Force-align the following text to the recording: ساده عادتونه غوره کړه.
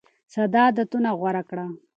ساده 0.33 0.59
عادتونه 0.65 1.09
غوره 1.19 1.43
کړه. 1.49 1.65